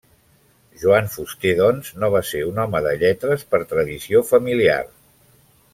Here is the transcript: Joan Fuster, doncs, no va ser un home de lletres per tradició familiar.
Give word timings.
Joan 0.83 1.09
Fuster, 1.15 1.51
doncs, 1.59 1.91
no 2.05 2.11
va 2.15 2.23
ser 2.31 2.41
un 2.53 2.59
home 2.65 2.83
de 2.89 2.97
lletres 3.05 3.47
per 3.53 3.61
tradició 3.75 4.27
familiar. 4.35 4.83